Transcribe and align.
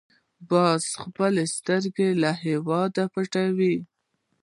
باز 0.49 0.83
خپلې 1.01 1.43
سترګې 1.55 2.09
له 2.21 2.31
هېواده 2.45 3.03
پټوي 3.13 3.75